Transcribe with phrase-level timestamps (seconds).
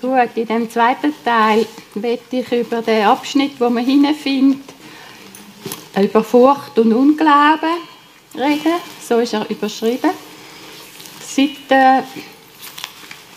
[0.00, 4.62] Gut, in dem zweiten Teil werde ich über den Abschnitt, wo man hineinfindet,
[6.00, 7.76] über Furcht und Unglauben
[8.34, 8.80] reden.
[9.06, 10.12] So ist er überschrieben.
[11.20, 12.04] Seite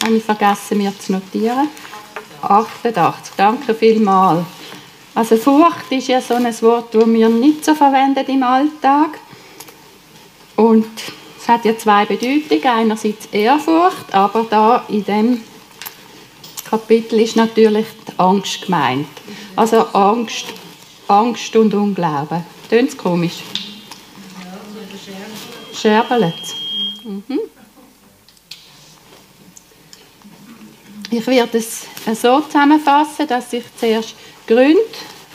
[0.03, 1.67] habe ich vergessen, mir zu notieren.
[2.41, 3.33] 88.
[3.35, 4.45] Danke vielmals.
[5.15, 9.19] Also Furcht ist ja so ein Wort, das wir nicht so verwenden im Alltag.
[10.55, 10.87] Und
[11.37, 12.65] es hat ja zwei Bedeutungen.
[12.65, 15.41] Einerseits Ehrfurcht, aber da in dem
[16.73, 19.07] Kapitel ist natürlich die Angst gemeint.
[19.55, 20.45] Also Angst,
[21.07, 22.43] Angst und Unglauben.
[22.67, 23.43] Tönt es komisch?
[25.71, 26.33] Scherbelt.
[27.03, 27.41] Mhm.
[31.11, 31.85] Ich werde es
[32.19, 34.15] so zusammenfassen, dass ich zuerst
[34.47, 34.81] Gründe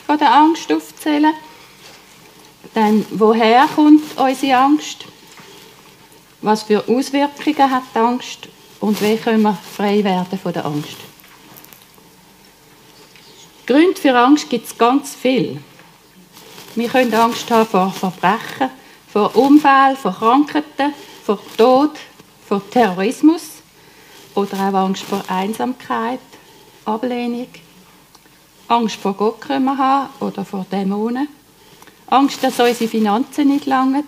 [0.08, 1.30] von der Angst aufzähle,
[2.74, 5.04] dann woher kommt unsere Angst,
[6.42, 8.48] was für Auswirkungen hat die Angst
[8.80, 11.07] und wie können wir frei werden von der Angst.
[13.68, 15.58] Gründe für Angst gibt es ganz viel.
[16.74, 18.70] Wir können Angst haben vor Verbrechen,
[19.12, 21.90] vor Unfällen, vor Krankheiten, vor Tod,
[22.48, 23.42] vor Terrorismus
[24.34, 26.18] oder auch Angst vor Einsamkeit,
[26.86, 27.48] Ablehnung.
[28.68, 31.28] Angst vor Gott können wir haben oder vor Dämonen.
[32.06, 34.04] Angst, dass unsere Finanzen nicht langen.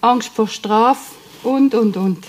[0.00, 2.24] Angst vor Strafe und, und, und.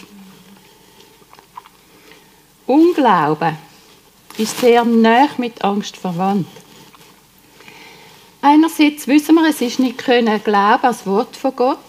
[2.65, 3.66] Unglauben
[4.38, 6.47] ist sehr nah mit Angst verwandt.
[8.41, 11.80] Einerseits wissen wir, es ist nicht können glauben als Wort von Gott,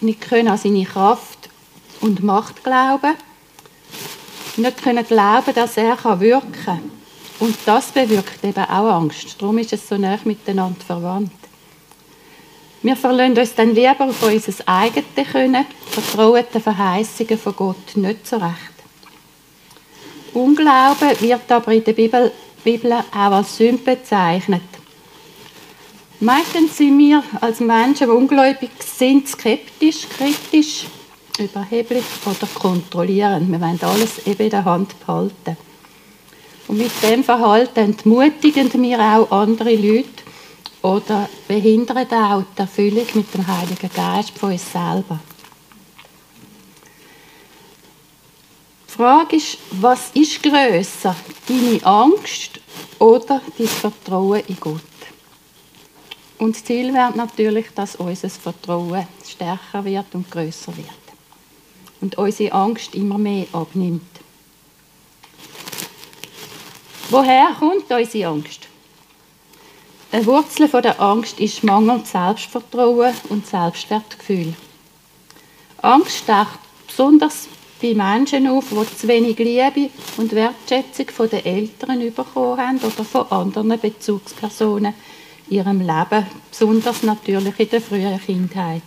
[0.00, 1.48] nicht können an seine Kraft
[2.00, 3.14] und Macht glauben
[4.56, 6.90] nicht können glauben, dass er wirken kann.
[7.38, 9.40] Und das bewirkt eben auch Angst.
[9.40, 11.32] Darum ist es so nah miteinander verwandt.
[12.82, 18.26] Wir verlassen uns dann lieber auf unser eigenes Können, vertrauen den Verheißungen von Gott nicht
[18.26, 18.36] so
[20.34, 22.32] Unglauben wird aber in der Bibel,
[22.64, 24.62] Bibel auch als Sünde bezeichnet.
[26.20, 30.86] Meistens sind wir als Menschen, die ungläubig sind, skeptisch, kritisch
[31.38, 33.50] überheblich oder kontrollieren.
[33.50, 35.56] Wir wollen alles eben in der Hand behalten.
[36.68, 40.08] Und mit dem Verhalten entmutigen wir auch andere Leute
[40.82, 45.20] oder behindern auch die Erfüllung mit dem Heiligen Geist von uns selber.
[48.92, 51.16] Die Frage ist, was ist grösser,
[51.48, 52.60] deine Angst
[52.98, 54.82] oder dein Vertrauen in Gott?
[56.36, 60.88] Und das Ziel wäre natürlich, dass unser Vertrauen stärker wird und größer wird
[62.02, 64.02] und unsere Angst immer mehr abnimmt.
[67.08, 68.68] Woher kommt unsere Angst?
[70.10, 74.52] Eine Wurzel der Angst ist mangelndes Selbstvertrauen und Selbstwertgefühl.
[75.80, 77.48] Angst taucht besonders
[77.82, 83.04] bei Menschen auf, die zu wenig Liebe und Wertschätzung von den Eltern bekommen haben oder
[83.04, 84.94] von anderen Bezugspersonen
[85.48, 88.82] in ihrem Leben, besonders natürlich in der frühen Kindheit.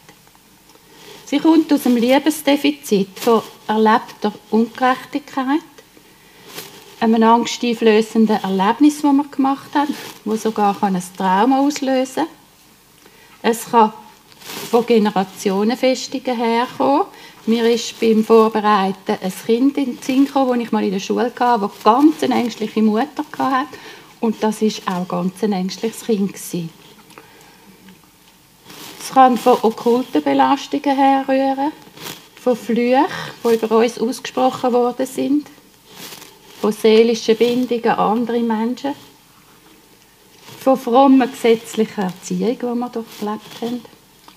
[1.25, 5.59] Sie kommt aus dem Liebesdefizit von erlebter Ungerechtigkeit,
[7.01, 9.89] einem angsteinflößenden Erlebnis, das man gemacht hat,
[10.23, 12.25] das sogar ein Trauma auslösen
[13.41, 13.51] kann.
[13.51, 13.91] Es kann
[14.69, 17.07] von Generationenfestungen herkommen.
[17.47, 20.99] Mir ist beim Vorbereiten ein Kind in den Sinn gekommen, das ich mal in der
[20.99, 23.77] Schule hatte, das ganz eine ängstliche Mutter hatte.
[24.19, 26.33] Und das war auch ganz ein ängstliches Kind.
[28.99, 31.71] Es kann von okkulten Belastungen herrühren,
[32.41, 33.05] von Flüchen,
[33.43, 35.47] die über uns ausgesprochen worden sind,
[36.61, 38.95] von seelischen Bindungen an andere Menschen,
[40.61, 43.81] von frommer gesetzlicher Erziehung, die wir durchlebt haben,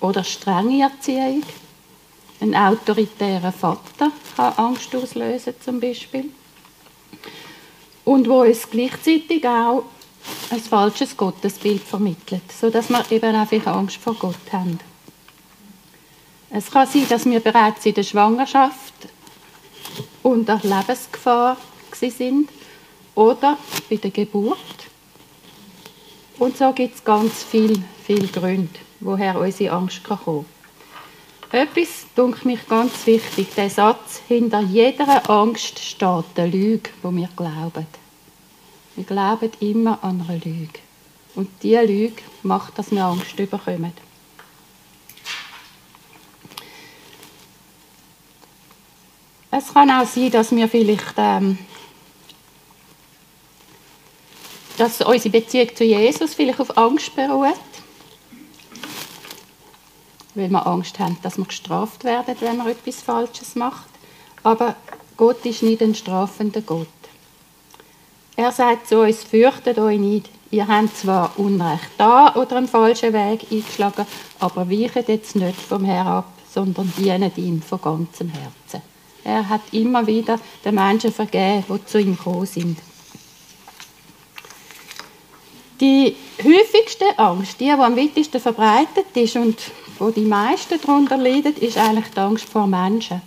[0.00, 1.42] oder strenge Erziehung.
[2.40, 6.30] Ein autoritärer Vater kann Angst auslösen, zum Beispiel.
[8.04, 9.84] Und wo uns gleichzeitig auch
[10.50, 14.78] ein falsches Gottesbild vermittelt, sodass wir eben einfach Angst vor Gott haben.
[16.50, 18.94] Es kann sein, dass wir bereits in der Schwangerschaft
[20.22, 21.56] unter Lebensgefahr
[21.92, 22.48] sind
[23.14, 23.58] oder
[23.90, 24.58] bei der Geburt.
[26.38, 30.57] Und so gibt es ganz viele viel Gründe, woher unsere Angst kann kommen kann.
[31.50, 37.28] Etwas denke mich ganz wichtig, der Satz, hinter jeder Angst steht eine Lüge, die wir
[37.34, 37.86] glauben.
[38.96, 40.80] Wir glauben immer an eine Lüge.
[41.34, 43.92] Und diese Lüge macht, dass wir Angst bekommen.
[49.50, 51.58] Es kann auch sein, dass wir vielleicht ähm,
[54.76, 57.54] dass unsere Beziehung zu Jesus vielleicht auf Angst beruht.
[60.38, 63.88] Weil wir Angst haben, dass wir gestraft werden, wenn man etwas Falsches macht.
[64.44, 64.76] Aber
[65.16, 66.86] Gott ist nicht ein strafender Gott.
[68.36, 70.30] Er sagt zu uns, fürchtet euch nicht.
[70.52, 74.06] Ihr habt zwar Unrecht da oder einen falschen Weg eingeschlagen,
[74.38, 78.82] aber weicht jetzt nicht vom Herrn ab, sondern dient ihm von ganzem Herzen.
[79.24, 82.78] Er hat immer wieder den Menschen vergeben, die zu ihm gekommen sind.
[85.80, 86.14] Die
[86.44, 89.58] häufigste Angst, die, die am weitesten verbreitet ist und
[89.98, 93.20] wo die meisten darunter leiden, ist eigentlich die Angst vor Menschen.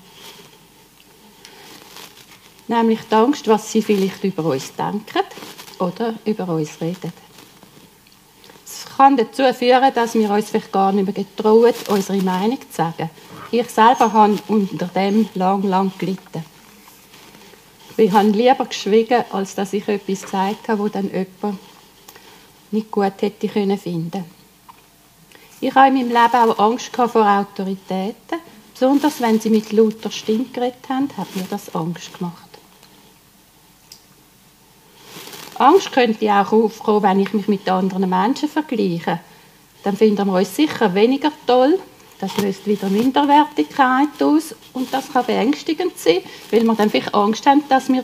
[2.67, 5.25] Nämlich die Angst, was sie vielleicht über uns denken
[5.79, 7.11] oder über uns reden.
[8.65, 12.75] Es kann dazu führen, dass wir uns vielleicht gar nicht mehr getrauen, unsere Meinung zu
[12.75, 13.09] sagen.
[13.51, 16.45] Ich selber habe unter dem lang, lang gelitten.
[17.97, 21.59] Ich habe lieber geschwiegen, als dass ich etwas gesagt habe, wo dann jemand
[22.71, 24.40] nicht gut hätte finden können.
[25.63, 28.39] Ich habe in meinem Leben auch Angst vor Autoritäten.
[28.73, 32.49] Besonders wenn sie mit lauter Stimme geredet haben, hat mir das Angst gemacht.
[35.59, 39.19] Angst könnte auch aufkommen, wenn ich mich mit anderen Menschen vergleiche.
[39.83, 41.77] Dann finden wir uns sicher weniger toll.
[42.19, 47.45] Das löst wieder Minderwertigkeit aus und das kann beängstigend sein, weil wir dann vielleicht Angst
[47.45, 48.03] haben, dass wir,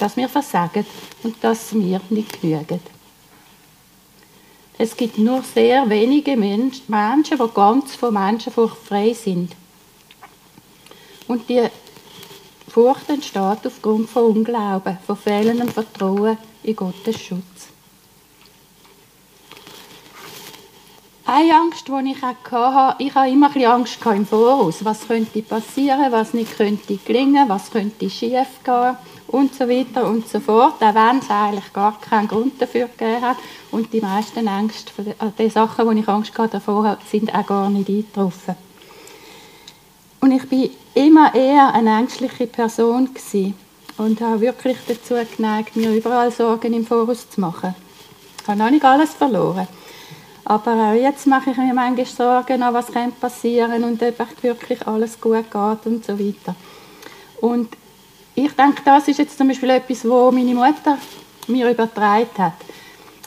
[0.00, 0.84] dass wir versagen
[1.22, 2.95] und dass wir nicht genügen.
[4.78, 9.52] Es gibt nur sehr wenige Menschen, die ganz von Menschenfurcht frei sind.
[11.26, 11.62] Und die
[12.68, 17.68] Furcht entsteht aufgrund von Unglauben, von fehlendem Vertrauen in Gottes Schutz.
[21.24, 24.84] Eine Angst, die ich auch hatte, ich hatte immer ein bisschen Angst im Voraus.
[24.84, 28.96] Was könnte passieren, was nicht könnte gelingen, was könnte schief gehen
[29.28, 33.22] und so weiter und so fort, auch wenn es eigentlich gar keinen Grund dafür gegeben
[33.22, 33.36] hat.
[33.70, 34.92] Und die meisten Ängste,
[35.38, 38.54] die Sachen, die ich Angst hatte davor, sind auch gar nicht eingetroffen.
[40.20, 43.54] Und ich bin immer eher eine ängstliche Person gewesen
[43.98, 47.74] und habe wirklich dazu geneigt, mir überall Sorgen im Voraus zu machen.
[48.40, 49.68] Ich habe noch nicht alles verloren.
[50.44, 52.86] Aber auch jetzt mache ich mir manchmal Sorgen, was
[53.20, 56.54] passieren könnte und ob wirklich alles gut geht und so weiter.
[57.40, 57.68] Und
[58.36, 60.98] ich denke, das ist jetzt zum Beispiel etwas, was meine Mutter
[61.48, 62.52] mir übertragen hat.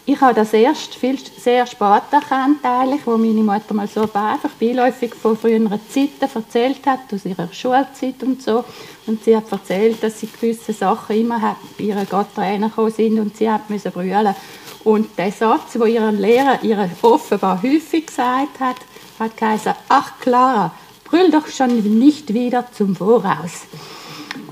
[0.05, 2.63] Ich habe das erst viel, sehr spät erkannt,
[3.05, 8.21] wo meine Mutter mal so einfach beiläufig von früheren Zeiten erzählt hat, aus ihrer Schulzeit
[8.21, 8.63] und so.
[9.07, 13.19] Und sie hat erzählt, dass sie gewisse Sachen immer hat, bei ihren Gott reingekommen sind
[13.19, 14.35] und sie hat müssen brüllen.
[14.83, 18.77] Und der Satz, wo ihr Lehrer ihr offenbar häufig gesagt hat,
[19.19, 20.71] hat geheißen, ach Clara,
[21.03, 23.65] brüll doch schon nicht wieder zum Voraus.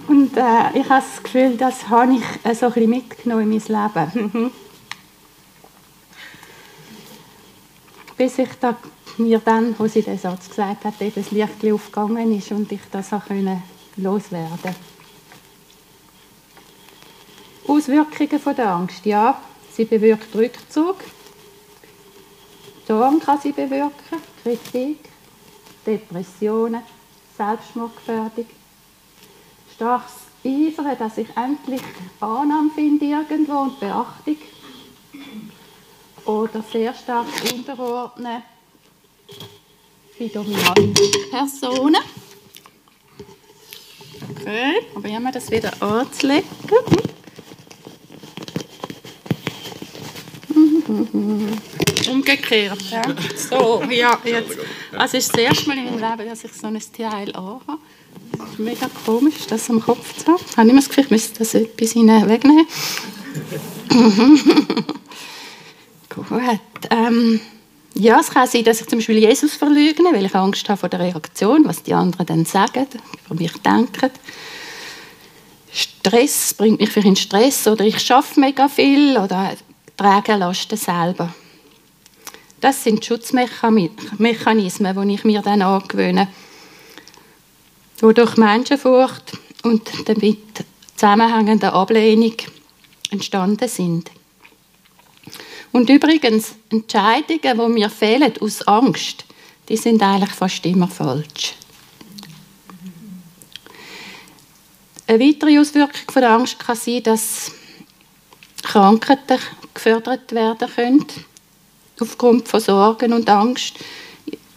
[0.07, 3.61] Und äh, ich habe das Gefühl, das habe ich äh, so ein bisschen mitgenommen in
[3.67, 4.51] mein Leben.
[8.15, 8.77] Bis ich da
[9.17, 12.81] mir dann, wo sie den Satz gesagt hat, eben das Licht aufgegangen ist und ich
[12.91, 13.61] das auch können
[13.97, 14.75] loswerden.
[17.67, 19.41] Auswirkungen von der Angst, ja,
[19.73, 20.97] sie bewirkt Rückzug,
[22.85, 24.99] Zorn kann sie bewirken, Kritik,
[25.85, 26.81] Depressionen,
[27.37, 28.45] Selbstmordgefährdung,
[29.77, 30.13] starkes
[30.43, 31.81] Eifern, dass ich endlich
[32.19, 34.37] Annahme finde irgendwo und Beachtung.
[36.25, 38.43] Oder sehr stark unterordnen
[40.19, 40.93] bei dominanten
[41.29, 42.03] Personen.
[44.31, 46.49] Okay, probieren wir das wieder anzulegen.
[52.09, 52.81] Umgekehrt.
[52.89, 53.03] Ja.
[53.35, 54.57] So, ja, jetzt.
[54.93, 57.77] Also ist das erste Mal in meinem Leben, dass ich so ein Teil anhabe.
[58.57, 60.41] Ist mega komisch, das am Kopf zu haben.
[60.49, 62.65] Ich habe immer das Gefühl, ich müsste das etwas wegnehmen.
[66.09, 66.31] Gut.
[66.89, 67.39] Ähm,
[67.93, 70.89] ja, es kann sein, dass ich zum Beispiel Jesus verleugne, weil ich Angst habe vor
[70.89, 72.87] der Reaktion, was die anderen dann sagen,
[73.27, 74.09] über mich denken.
[75.71, 79.53] Stress bringt mich vielleicht in Stress oder ich schaffe mega viel oder
[79.95, 81.31] trage Lasten selber.
[82.59, 86.27] Das sind Schutzmechanismen, die ich mir dann angewöhne
[88.01, 92.35] die durch Menschenfurcht und damit zusammenhängende Ablehnung
[93.11, 94.11] entstanden sind.
[95.71, 99.25] Und übrigens, Entscheidungen, die mir fehlen aus Angst,
[99.69, 101.55] die sind eigentlich fast immer falsch.
[105.05, 107.51] Eine weitere Auswirkung von der Angst kann sein, dass
[108.63, 109.39] Krankheiten
[109.73, 111.05] gefördert werden können,
[111.99, 113.75] aufgrund von Sorgen und Angst.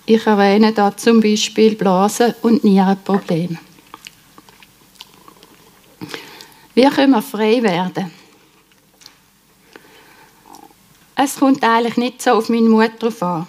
[0.06, 3.58] Ich erwähne da zum Beispiel Blasen- und Nierenprobleme.
[6.74, 8.10] Wie können wir frei werden?
[11.16, 13.46] Es kommt eigentlich nicht so auf meinen Mut drauf an.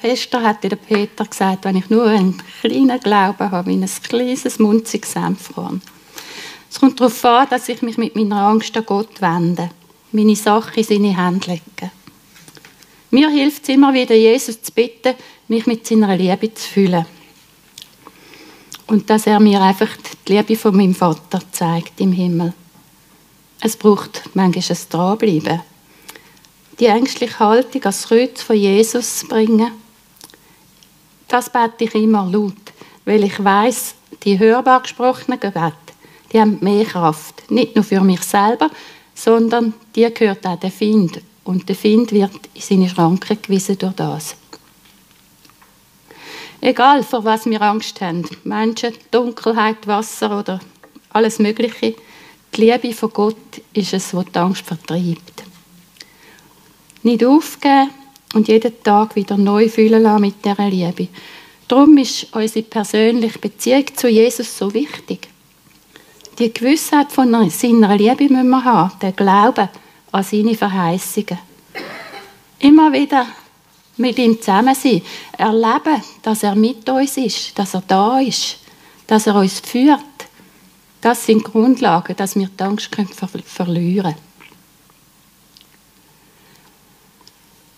[0.00, 4.58] Pester hat der Peter gesagt, wenn ich nur einen kleinen Glauben habe, wie ein kleines,
[4.58, 5.80] munziges Senfkorn.
[6.70, 9.70] Es kommt darauf an, dass ich mich mit meiner Angst an Gott wende
[10.14, 11.90] meine Sache in seine Hände legen.
[13.14, 15.14] Mir hilft es immer wieder, Jesus zu bitten,
[15.46, 17.06] mich mit seiner Liebe zu fühlen.
[18.88, 19.90] Und dass er mir einfach
[20.26, 22.52] die Liebe von meinem Vater zeigt im Himmel.
[23.60, 25.62] Es braucht manchmal ein Dranbleiben.
[26.80, 29.70] Die ängstliche Haltung als Kreuz von Jesus bringen,
[31.28, 32.72] das bete ich immer laut,
[33.04, 33.94] weil ich weiß,
[34.24, 35.76] die hörbar gesprochenen Gebete,
[36.32, 37.48] die haben mehr Kraft.
[37.48, 38.70] Nicht nur für mich selber,
[39.14, 41.22] sondern die gehört auch der Find.
[41.44, 44.36] Und der Find wird in seine Schranken gewiesen durch das.
[46.60, 50.60] Egal, vor was wir Angst haben, Menschen, Dunkelheit, Wasser oder
[51.10, 51.94] alles Mögliche,
[52.54, 53.36] die Liebe von Gott
[53.74, 55.44] ist es, was die Angst vertreibt.
[57.02, 57.90] Nicht aufgeben
[58.32, 61.08] und jeden Tag wieder neu fühlen lassen mit dieser Liebe.
[61.68, 65.28] Darum ist unsere persönliche Beziehung zu Jesus so wichtig.
[66.38, 69.68] Die Gewissheit von seiner Liebe müssen wir haben, der Glaube
[70.14, 71.38] an seine Verheißungen.
[72.60, 73.26] Immer wieder
[73.96, 75.02] mit ihm zusammen sein,
[75.36, 78.58] erleben, dass er mit uns ist, dass er da ist,
[79.08, 80.00] dass er uns führt.
[81.00, 84.16] Das sind Grundlagen, dass wir die Angst ver verlieren können.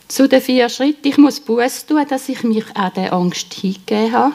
[0.09, 4.13] Zu den vier Schritten, ich muss Buß tun, dass ich mich auch der Angst hingegeben
[4.13, 4.35] habe.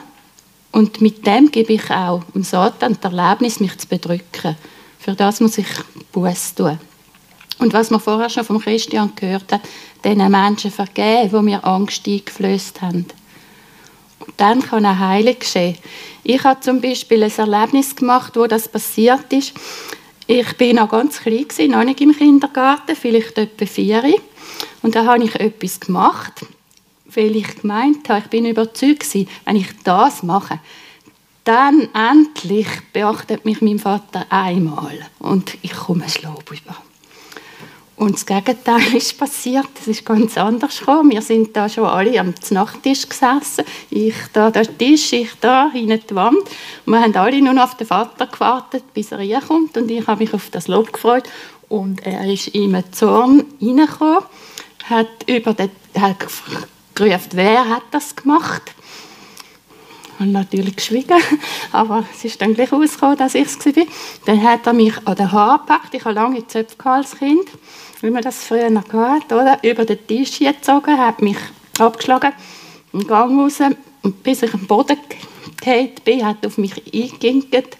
[0.72, 4.58] Und mit dem gebe ich auch dem Satan die Erlaubnis, mich zu bedrücken.
[5.00, 5.67] Für das muss ich
[6.12, 6.79] Buß tun.
[7.62, 9.62] Und was wir vorher schon vom Christian gehört haben,
[10.03, 13.06] diesen Menschen vergeben, die mir Angst eingeflößt haben.
[14.18, 15.77] Und dann kann eine Heilung geschehen.
[16.24, 19.53] Ich habe zum Beispiel ein Erlebnis gemacht, wo das passiert ist.
[20.25, 24.03] Ich bin noch ganz klein, noch nicht im Kindergarten, vielleicht etwa vier.
[24.82, 26.44] Und da habe ich etwas gemacht,
[27.13, 29.06] weil ich gemeint habe, ich bin überzeugt
[29.46, 30.60] wenn ich das mache,
[31.44, 36.75] dann endlich beachtet mich mein Vater einmal und ich komme ein Lob über.
[38.01, 39.67] Und das Gegenteil ist passiert.
[39.79, 41.12] Es ist ganz anders gekommen.
[41.12, 43.63] Wir sind da schon alle am Nachttisch gesessen.
[43.91, 46.39] Ich da der Tisch, ich da hinten die Wand.
[46.88, 49.77] Und wir haben alle nur noch auf den Vater gewartet, bis er reinkommt.
[49.77, 51.29] Und ich habe mich auf das Lob gefreut.
[51.70, 54.24] Und er ist in einen Zorn reingekommen,
[54.86, 56.17] hat über den, hat
[56.96, 58.63] gerufen, wer hat das gemacht?
[60.21, 61.19] Und natürlich geschwiegen,
[61.71, 63.85] aber es ist dann gleich rausgekommen, dass ich es war.
[64.25, 65.93] Dann hat er mich an den Haar gepackt.
[65.95, 67.47] Ich habe lange Zöpfe als Kind
[68.01, 69.59] wie man das früher noch gehört, oder?
[69.63, 71.37] Über den Tisch gezogen, hat mich
[71.79, 72.33] abgeschlagen,
[72.93, 73.59] im Gang raus,
[74.01, 74.97] und bis ich am Boden
[75.57, 77.77] gefallen bin, hat auf mich eingeginkt.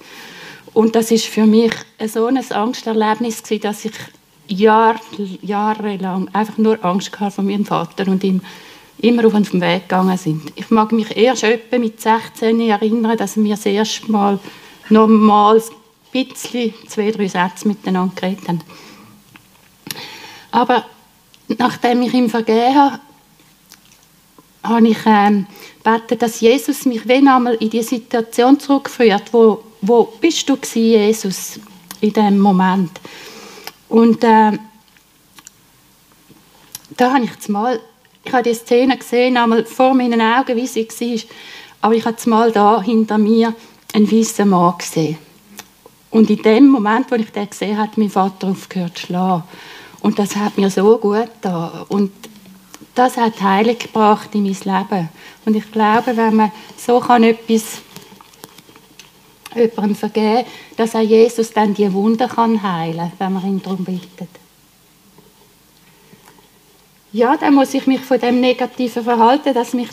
[0.74, 1.72] Und das ist für mich
[2.08, 3.94] so ein Angsterlebnis dass ich
[4.48, 5.00] Jahr,
[5.42, 8.42] jahrelang einfach nur Angst hatte von meinem Vater und ihm
[9.02, 10.54] immer auf den Weg gegangen sind.
[10.56, 14.40] Ich mag mich erst etwa mit 16 erinnern, dass wir das erste Mal
[14.90, 15.62] normal
[16.14, 18.62] ein bisschen zwei, drei Sätze miteinander geredet haben.
[20.52, 20.86] Aber
[21.48, 23.00] nachdem ich ihm vergeben habe,
[24.64, 25.48] habe ich ähm,
[25.84, 30.84] gebeten, dass Jesus mich wenn einmal in die Situation zurückführt, wo, wo bist du gewesen,
[30.84, 31.60] Jesus,
[32.02, 32.92] in dem Moment.
[33.90, 34.52] Und äh,
[36.98, 37.80] da habe ich mal,
[38.24, 41.20] ich habe die Szene gesehen, einmal vor meinen Augen, wie sie war,
[41.82, 43.54] aber ich habe mal da hinter mir
[43.94, 45.18] einen weißen Mann gesehen.
[46.12, 49.44] Und in dem Moment, wo ich den gesehen habe, hat mein Vater aufgehört zu schlagen.
[50.02, 52.12] Und das hat mir so gut da Und
[52.96, 55.10] das hat Heilung gebracht in mein Leben.
[55.46, 57.82] Und ich glaube, wenn man so kann etwas
[59.56, 60.46] jemandem vergeben
[60.78, 64.30] dass auch Jesus dann die Wunder kann heilen wenn man ihn darum bittet.
[67.14, 69.90] Ja, dann muss ich mich von dem negativen Verhalten, dass, mich,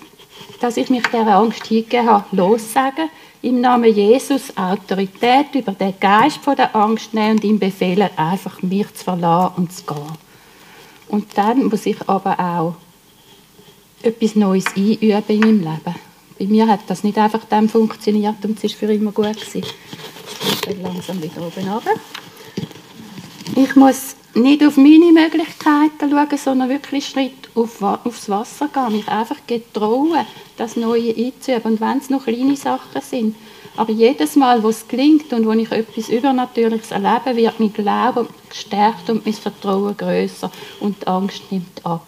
[0.61, 3.11] dass ich mich der Angst hingegeben habe, lossagen
[3.43, 8.63] im Namen Jesus Autorität über den Geist von der Angst nehmen und ihm befehlen, einfach
[8.63, 10.19] mich zu verlassen und zu gehen.
[11.09, 12.75] Und dann muss ich aber auch
[14.03, 15.95] etwas Neues einüben in meinem Leben.
[16.39, 19.35] Bei mir hat das nicht einfach dann funktioniert und es war für immer gut.
[19.35, 19.65] Gewesen.
[20.63, 21.95] Gehe langsam wieder oben runter.
[23.61, 28.93] Ich muss nicht auf meine Möglichkeiten schauen, sondern wirklich Schritt auf, aufs Wasser gehen.
[28.93, 30.25] Mich einfach getrauen,
[30.57, 31.73] das Neue einzuüben.
[31.73, 33.35] Und wenn es noch kleine Sachen sind.
[33.77, 38.29] Aber jedes Mal, wo es gelingt und wo ich etwas Übernatürliches erlebe, wird mein Glaube
[38.49, 42.07] gestärkt und mein Vertrauen größer und die Angst nimmt ab.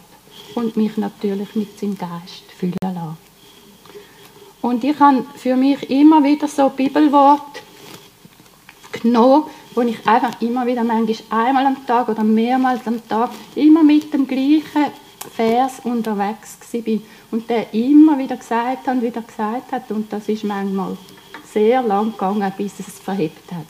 [0.55, 3.19] Und mich natürlich mit seinem Geist füllen lassen.
[4.63, 7.61] Und ich habe für mich immer wieder so Bibelwort
[8.93, 13.83] genommen, wo ich einfach immer wieder, manchmal einmal am Tag oder mehrmals am Tag, immer
[13.83, 14.93] mit dem gleichen
[15.35, 16.99] Vers unterwegs war
[17.31, 20.97] und der immer wieder gesagt hat und wieder gesagt hat und das ist manchmal
[21.53, 23.67] sehr lang gegangen, bis es verhebt hat.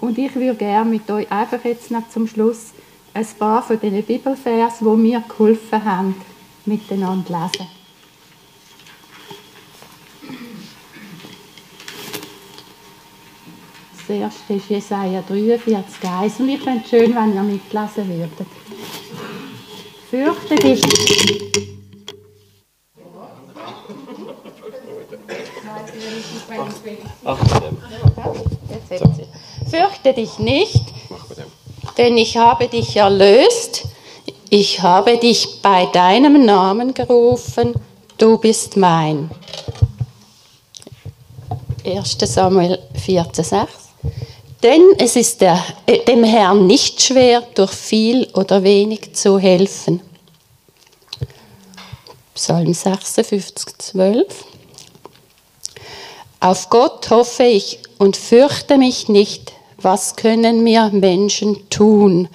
[0.00, 2.72] Und ich würde gerne mit euch einfach jetzt noch zum Schluss
[3.14, 6.14] ein paar von diesen Bibelvers, die mir geholfen haben,
[6.66, 7.75] miteinander lesen.
[14.06, 16.38] Das erste ist Jesaja 43, 1.
[16.38, 18.46] Und ich fände es schön, wenn ihr mitlesen würdet.
[20.08, 20.80] Fürchte dich.
[29.68, 30.84] Fürchte dich nicht,
[31.98, 33.88] denn ich habe dich erlöst.
[34.50, 37.74] Ich habe dich bei deinem Namen gerufen.
[38.18, 39.32] Du bist mein.
[41.84, 42.16] 1.
[42.20, 43.85] Samuel 14, 6.
[44.62, 50.00] Denn es ist der, äh, dem Herrn nicht schwer, durch viel oder wenig zu helfen.
[52.34, 54.44] Psalm 56, 12.
[56.40, 59.52] Auf Gott hoffe ich und fürchte mich nicht.
[59.78, 62.28] Was können mir Menschen tun?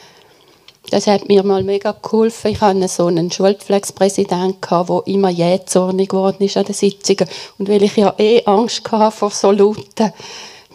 [0.90, 2.52] Das hat mir mal mega geholfen.
[2.52, 7.28] Ich hatte so einen Schulpflegspräsidenten, der immer jähzornig geworden ist an den Sitzungen.
[7.58, 10.12] Und weil ich ja eh Angst hatte vor so lauten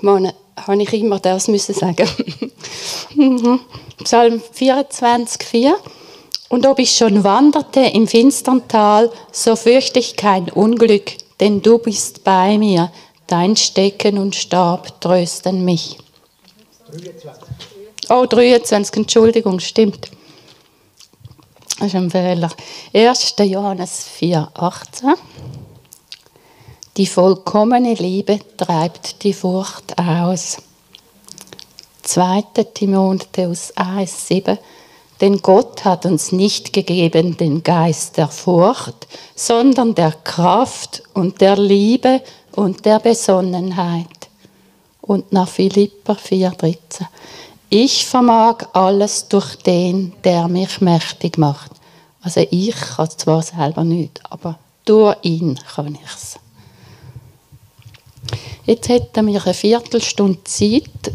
[0.00, 2.08] Mannen, habe ich immer das müssen sagen.
[4.04, 5.76] Psalm 24, 4.
[6.48, 11.78] Und ob ich schon wanderte im finstern Tal, so fürchte ich kein Unglück, denn du
[11.78, 12.92] bist bei mir.
[13.26, 15.98] Dein Stecken und Stab trösten mich.
[16.90, 17.42] 23.
[18.08, 20.10] Oh, 23, Entschuldigung, stimmt.
[21.78, 22.50] Das ist ein Fehler.
[22.94, 23.34] 1.
[23.40, 25.14] Johannes 4, 18.
[26.96, 30.56] Die vollkommene Liebe treibt die Furcht aus.
[32.04, 32.42] 2.
[32.72, 34.56] Timotheus 1, 7.
[35.20, 41.58] Denn Gott hat uns nicht gegeben den Geist der Furcht, sondern der Kraft und der
[41.58, 42.22] Liebe
[42.52, 44.06] und der Besonnenheit.
[45.02, 47.06] Und nach Philippa 4, 13.
[47.68, 51.72] Ich vermag alles durch den, der mich mächtig macht.
[52.22, 56.35] Also ich kann zwar selber nicht, aber durch ihn kann ich es.
[58.66, 61.12] Jetzt hätten wir eine Viertelstunde Zeit,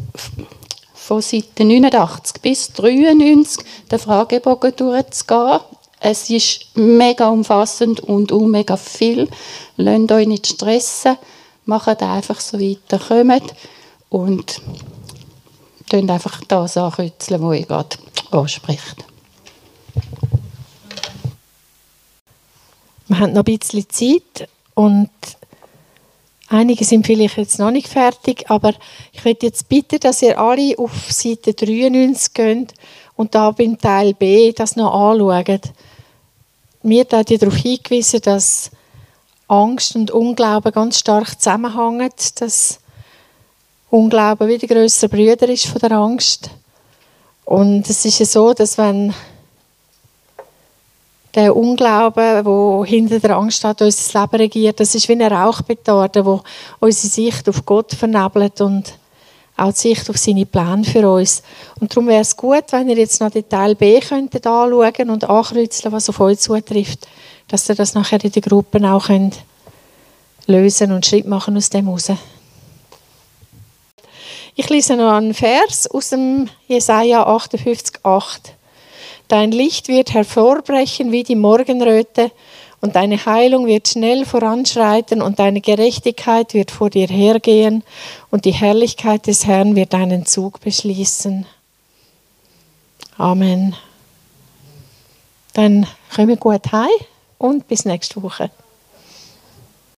[0.93, 5.59] von Seite 89 bis 93 den Fragebogen durchzugehen.
[5.99, 9.27] Es ist mega umfassend und auch mega viel.
[9.75, 11.17] Lasst euch nicht stressen,
[11.65, 13.53] macht einfach so weiter, kommt
[14.09, 14.61] und
[15.89, 17.97] könnt einfach das ankreuzeln, was ich gerade
[18.31, 18.95] anspricht.
[23.09, 25.09] Wir haben noch ein bisschen Zeit und
[26.53, 28.73] Einige sind vielleicht jetzt noch nicht fertig, aber
[29.13, 32.73] ich würde jetzt bitten, dass ihr alle auf Seite 93 geht
[33.15, 35.71] und da beim Teil B das noch anschaut.
[36.83, 38.69] Mir hat ja darauf hingewiesen, dass
[39.47, 42.81] Angst und Unglauben ganz stark zusammenhängen, dass
[43.89, 46.49] Unglauben wie der grössere Brüder ist von der Angst.
[47.45, 49.13] Und es ist ja so, dass wenn
[51.33, 56.25] der Unglauben, wo hinter der Angst hat, unser Leben regiert, das ist wie eine Rauchbetarde,
[56.25, 56.41] wo
[56.79, 58.93] unsere Sicht auf Gott vernebelt und
[59.57, 61.43] auch die Sicht auf seine Pläne für uns.
[61.79, 65.29] Und darum wäre es gut, wenn ihr jetzt noch den Teil B könntet anschauen und
[65.29, 67.07] ankreuzeln, was auf euch zutrifft,
[67.47, 69.43] dass ihr das nachher in den Gruppen auch könnt
[70.47, 72.11] lösen und Schritt machen aus dem heraus.
[74.55, 78.53] Ich lese noch einen Vers aus dem Jesaja 58,8.
[79.31, 82.31] Dein Licht wird hervorbrechen wie die Morgenröte,
[82.81, 87.85] und deine Heilung wird schnell voranschreiten, und deine Gerechtigkeit wird vor dir hergehen,
[88.29, 91.45] und die Herrlichkeit des Herrn wird deinen Zug beschließen.
[93.17, 93.73] Amen.
[95.53, 96.89] Dann kommen wir gut heim
[97.37, 98.51] und bis nächste Woche.